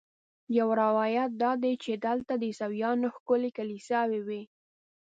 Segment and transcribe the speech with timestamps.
[0.57, 4.41] یو روایت دا دی چې دلته د عیسویانو ښکلې کلیساوې وې.